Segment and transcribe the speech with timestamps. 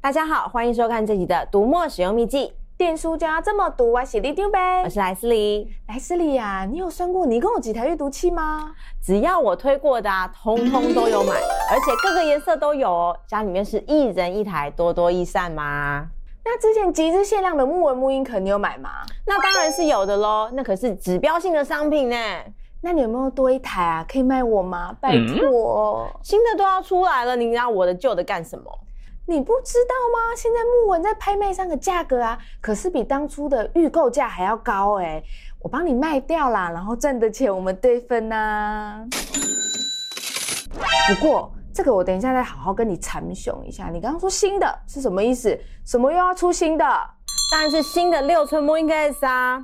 [0.00, 2.52] 大家好，欢迎收看这集的读墨使用秘籍。
[2.76, 5.68] 电书就要这么读，我是里长伯，我是莱斯利。
[5.88, 8.72] 莱斯利呀、啊，你有算过你一共有几台阅读器吗？
[9.02, 11.34] 只要我推过的、啊，通通都有买，
[11.70, 13.16] 而且各个颜色都有哦。
[13.26, 16.06] 家里面是一人一台，多多益善嘛。
[16.44, 18.90] 那之前极致限量的木纹木印可你有买吗？
[19.26, 22.16] 那当然是有的喽，那可是指标性的商品呢。
[22.82, 24.06] 那你有没有多一台啊？
[24.08, 24.94] 可以卖我吗？
[25.00, 28.70] 拜托、嗯，新的都要出来了，你拿我的旧的干什么？
[29.28, 30.36] 你不知道吗？
[30.36, 35.20] 现在木纹在拍卖上的价格啊，可是比当初的预购价还要高哎！
[35.60, 39.04] 我帮你卖掉啦，然后赚的钱我们对分呐、啊。
[41.08, 43.88] 不过这个我等一下再好好跟你阐述一下。
[43.88, 45.58] 你刚刚说新的是什么意思？
[45.84, 46.84] 什么又要出新的？
[47.50, 49.60] 当然是新的六寸 MooInk S 啊！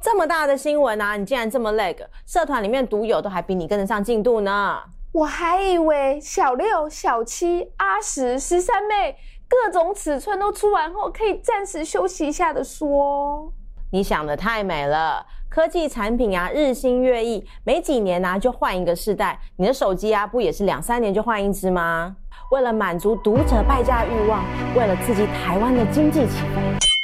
[0.00, 4.80] 这么大的新闻啊，你竟然这么 lag，社团里面独有都还比你跟得上进度呢。
[5.12, 9.14] 我还以为小六、小七、阿十、十三妹
[9.46, 13.52] 各种尺寸都出完后，可以暂时休息一下的说。
[13.90, 19.38] 你想得太美了，科技产品啊，日新月异，没几年啊就换一个世代。
[19.58, 22.16] 你的手机啊，不也是两三年就换一支吗？
[22.50, 24.42] 为了满足读者败家欲望，
[24.74, 27.01] 为了刺激台湾的经济起飞。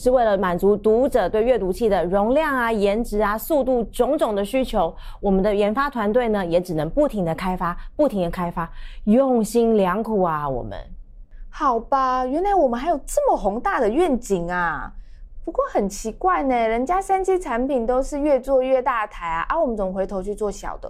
[0.00, 8.66] 是为了满足读者对阅读器的容量啊、颜值啊、速度种种的需求，我们的研发团队呢也只能不停的开发，不停的开发，
[9.04, 10.48] 用心良苦啊！
[10.48, 10.78] 我们
[11.50, 14.90] 好吧，原来我们还有这么宏大的愿景啊！
[15.44, 20.88] 不过很奇怪呢，人家三 G 产品都是越做越大台啊，啊，我们怎么回头去做小的？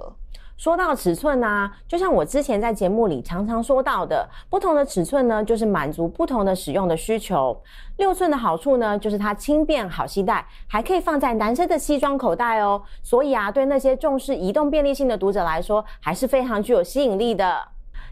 [0.60, 7.58] 说到尺寸啊，就像我之前在节目里常常说到的，不同的尺寸呢，就是满足不同的使用的需求。
[7.96, 12.82] 六寸的好处呢，就是它轻便好携带，还可以放在男生的西装口袋哦。
[13.02, 17.56] 所以啊，对那些重视移动便利性的读者来说，还是非常具有吸引力的。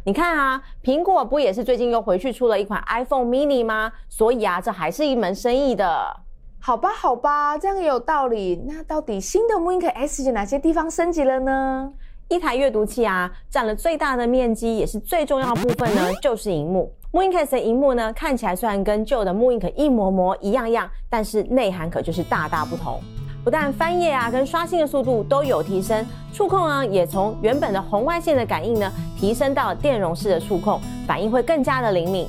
[0.05, 3.93] 你看啊，苹果不也是最近又回去出了一款 iPhone mini 吗？
[4.09, 6.17] 所以啊，这还是一门生意的。
[6.59, 8.65] 好吧，好吧，这样也有道理。
[8.67, 11.93] 那到底新的 MooInk S 有哪些地方升级了呢？
[12.29, 16.93] 一台阅读器啊，占了最大的面积，也是最重要的部分呢，就是荧幕。
[17.11, 23.01] MooInk S 的荧幕呢，看起来虽然跟旧的 MooInk 一模模一样样，但是内涵可就是大大不同。
[23.43, 32.29] 不但翻页啊跟刷新的速度都有提升，触控啊也从原本的红外线的感应呢，提升到了电容式的触控，反应会更加的灵敏。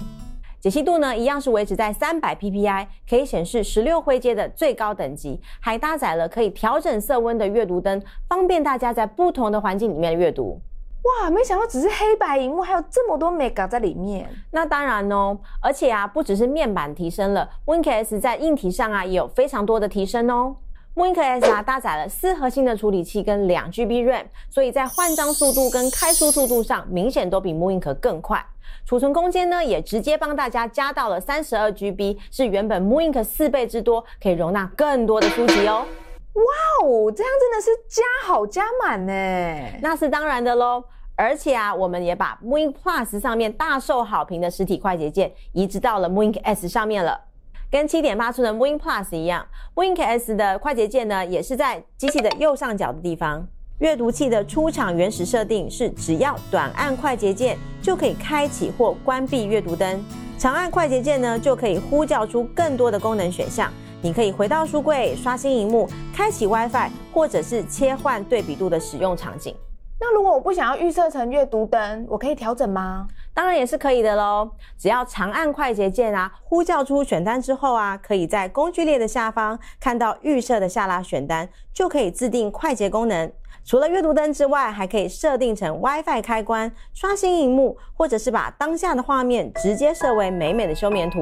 [0.60, 10.60] 解析度呢，一样是维持在三百 PPI，可以显示十六灰阶的最高等级，还搭载了可以调整色温的阅读灯，方便大家在不同的环境里面阅读。
[11.04, 14.30] 哇，没想到只是黑白荧幕，还有这么多美感在里面。
[14.52, 20.58] 那当然哦，而且啊，不只是面板提升了，MooInk S 在硬体上啊也有非常多的提升哦。
[21.00, 28.46] MooInk S 啊搭载了四核心的处理器跟两 GB RAM，所以在换张速度跟开书速度上，明显都比 MooInk 更快。
[28.86, 35.86] 储存空间呢，也直接帮大家加到了三十二 GB，是原本 MooInk 四倍之多，可以容纳更多的书籍哦。
[36.34, 36.44] 哇
[36.86, 39.80] 哦，这样真的是加好加满呢！
[39.82, 40.84] 那是当然的喽。
[41.16, 47.29] 而且啊，我们也把 MooInk Plus 上面大受好评的实体快捷键移植到了 MooInk S 上面了。
[47.72, 53.48] 跟七点八寸的 MooInk Plus 一样，MooInk S 的快捷键呢，也是在机器的右上角的地方。
[53.78, 60.04] 阅读器的出厂原始设定是，只要短按快捷键就可以开启或关闭阅读灯，
[60.36, 63.72] 长按快捷键呢就可以呼叫出更多的功能选项。
[64.02, 69.56] 你可以回到书柜、刷新萤幕、开启 WiFi，或者是切换对比度的使用场景。
[70.02, 73.06] 那如果我不想要预设成阅读灯，我可以调整吗？
[73.34, 74.52] 当然也是可以的喽。
[74.78, 83.32] 只要长按快捷键啊，呼叫出选单之后啊，可以在工具列的下方看到预设的下拉选单，就可以自定快捷功能。
[83.64, 91.20] 除了阅读灯之外，还可以设定成 WiFi 开关、刷新荧幕，或者是把当下的画面直接设为美美的休眠图。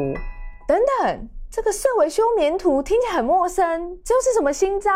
[0.68, 4.92] 等等，这个设为休眠图听起来很陌生，这又是什么新招？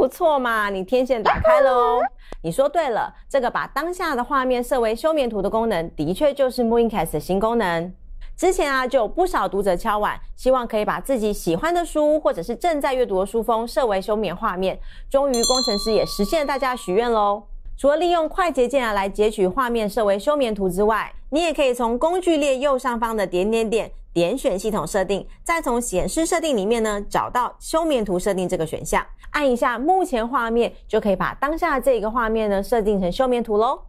[0.00, 2.00] 不错嘛，你天线打开了哦。
[2.40, 7.92] 你说对了，这个把当下的画面设为休眠图的功能，的确就是 MoonCast 的新功能。
[8.34, 14.80] 之前啊，就有不少读者敲碗，希望可以把自己喜欢的书或者是正在阅读的书封设为休眠画面。
[15.10, 17.42] 终于，工程师也实现大家许愿喽！
[17.80, 33.80] 除了利用快捷键啊来截取画面设为休眠图之外，你也可以从工具列右上方的点点点点选系统设定，再从显示设定里面呢找到休眠图设定这个选项，按一下目前画面，就可以把当下这个画面呢设定成休眠图喽。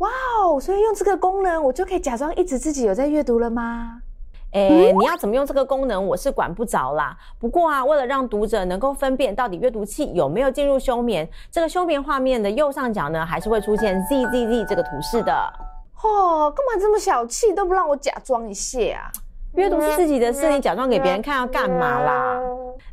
[0.00, 0.10] 哇
[0.42, 0.60] 哦！
[0.60, 4.02] 所以用这个功能，我就可以假装一直自己有在阅读了吗？
[4.52, 7.16] 诶、欸，你要怎么用这个功能，我是管不着啦。
[7.38, 15.32] 不过啊，为了让读者能够分辨到底阅读器有没有进入休眠，这个休眠画面的右上角呢，还是会出现 Z Z Z 这个图示的。
[16.02, 19.12] 哦，干嘛这么小气，都不让我假装一下啊？
[19.54, 22.40] 阅读是自己的事，你假装给别人看要干嘛啦？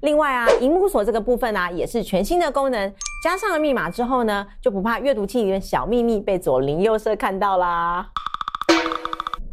[0.01, 2.93] 另外啊，萤幕锁这个部分啊，也是全新的功能，
[3.23, 8.07] 加上了密码之后呢，就不怕阅读器里面小秘密被左邻右舍看到啦。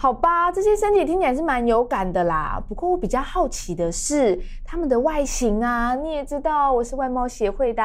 [0.04, 2.62] 好吧，这些身体听起来是蛮有感的啦。
[2.68, 7.82] 不过我比较好奇的是它们的外形啊，你也知道我是外貌协会的。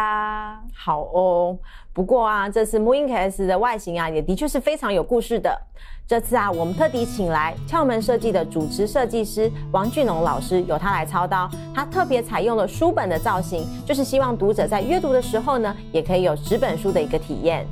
[0.75, 1.57] 好哦，
[1.93, 5.57] 不过啊，这次 mooInk S 的外形啊，也的确是非常有故事的。
[6.05, 11.49] 这次啊，我们特地请来窍门设计的主持设计师王俊龙老师，由他来操刀。
[11.73, 17.65] 他特别采用了书本的造型，就是希望读者在阅读的时候呢，也可以有纸本书的一个体验。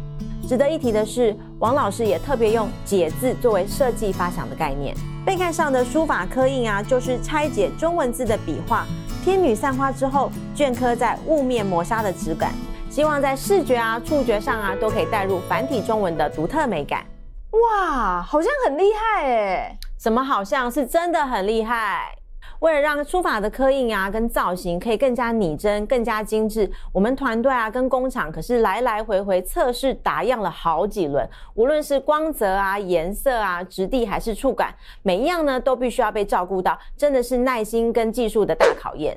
[0.48, 4.96] 值得一提的是，王老师也特别用解字作为设计发想的概念。
[5.26, 8.86] 背盖上的书法刻印啊，就是拆解中文字的笔画，
[9.26, 12.54] 天女散花之后镌刻在雾面磨砂的质感，
[12.90, 17.06] 希望在视觉啊、触觉上啊，都可以带入繁体中文的独特美感。
[17.52, 19.78] 哇，好像很厉害哎！
[20.00, 22.17] 什么好像是真的很厉害？
[22.59, 31.27] 为了让书法的刻印啊跟造型可以更加拟真、更加精致，我们团队啊跟工厂可是来来回回测试打样了好几轮。
[31.54, 34.74] 无论是光泽啊、颜色啊、质地还是触感，
[35.04, 39.15] 每一样呢都必须要被照顾到，真的是耐心跟技术的大考验。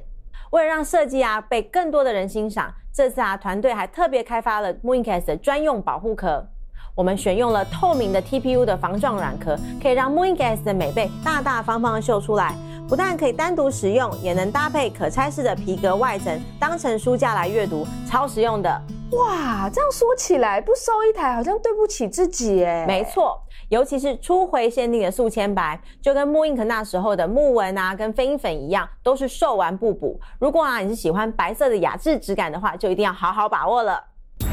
[0.50, 6.46] 为了让设计啊被更多的人欣赏，这次啊团队还特别开发了 Mooncast 的专用保护壳。
[6.94, 12.54] 我们选用了透明的 TPU 的防撞软壳，可以让 Mooncast 的美背大大方方的秀出来。
[12.90, 18.82] 不但可以单独使用，也能搭配可拆式的皮革外层，当成书架来阅读，超实用的。
[19.12, 22.84] 哇，这样说起来，不收一台好像对不起自己哎。
[22.88, 30.20] 没错，尤其是初回限定的速铅白，就跟 mooInk 那时候的木纹啊，跟飞鹰粉一样，都是售完不补。
[30.40, 34.02] 如果啊你是喜欢白色的雅致质感的话，就一定要好好把握了。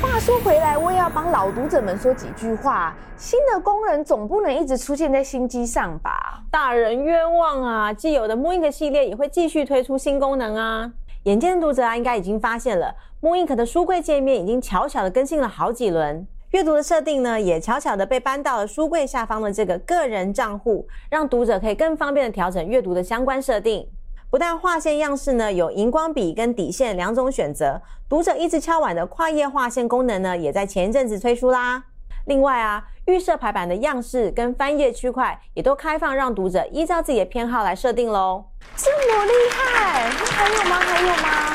[0.02, 2.96] 话说回来，我也要帮老读者们说几句话。
[3.18, 6.44] 新的功能总不能一直出现在新机上吧？
[6.52, 7.92] 大人冤枉啊！
[7.92, 10.92] 既有的 mooInk 系列也会继续推出新功能啊。
[11.24, 16.28] 眼尖的读者啊，应该已经发现了，mooInk 的书柜界面已经悄悄的更新了好几轮。
[16.52, 23.88] 阅读的设定呢，也悄悄的被搬到了书柜下方的这个个人账户，让读者可以更方便的调整阅读的相关设定。
[24.30, 31.84] 不但划线样式呢，有荧光笔跟底线两种选择，读者一直敲碗的跨页划线功能呢，也在前一阵子推出啦。
[32.26, 38.44] 另外啊，预设排版的样式跟翻页区块也都开放，让读者依照自己的偏好来设定喽。
[38.76, 40.10] 这么厉害！
[40.10, 40.76] 还有吗？
[40.76, 41.47] 还有吗？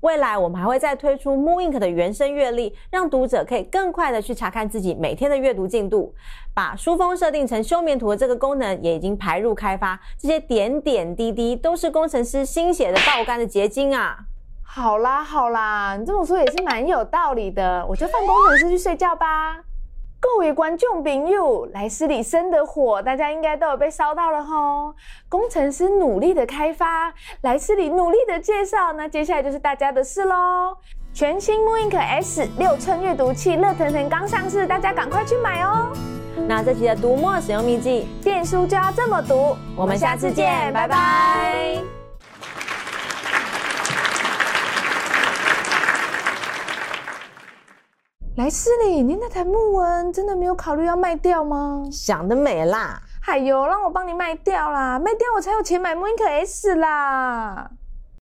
[0.00, 6.14] 未来我们还会再推出 Moonink 的原生阅历，让读者可以更快的去查看自己每天的阅读进度。
[6.54, 14.18] 把书封设定成休眠图的这个功能也已经排入开发，这些点点滴滴都是工程师心血的爆肝的结晶啊！
[14.62, 19.64] 好啦好啦，你这么说也是蛮有道理的，我就放工程师去睡觉吧。
[20.20, 24.92] 各位观众朋友，莱斯里生的火，大家应该都有被烧到了吼。
[25.28, 27.12] 工程师努力的开发，
[27.42, 30.76] 莱斯里努力的介绍，那接下来就是大家的事喽。
[31.14, 35.92] 全新 mooInk S 六寸阅读器热腾腾刚上市，大家赶快去买哦。
[36.48, 39.56] 那这期的读墨使用秘籍，电书就要这么读。
[39.76, 41.97] 我们下次见，拜拜。
[48.38, 51.82] 莱斯里，你那台木纹真的没有考虑要卖掉吗？
[51.90, 53.02] 想得美啦！
[53.26, 57.68] 哎呦，让我帮你卖掉啦，卖掉我才有钱买 mooInk S 啦。